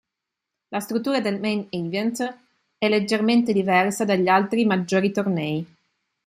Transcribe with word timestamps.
La 0.69 0.79
struttura 0.79 1.21
del 1.21 1.39
Main 1.39 1.67
Event 1.69 2.37
è 2.79 2.89
leggermente 2.89 3.53
diversa 3.53 4.03
dagli 4.03 4.27
altri 4.29 4.65
maggiori 4.65 5.11
tornei. 5.11 5.67